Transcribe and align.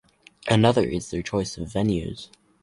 Another 0.47 0.83
is 0.83 1.11
their 1.11 1.21
choice 1.21 1.59
of 1.59 1.67
venues. 1.69 2.29